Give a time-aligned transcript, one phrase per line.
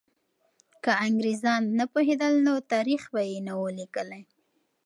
[0.83, 4.23] که انګریزان نه پوهېدل، نو تاریخ به یې نه وو لیکلی.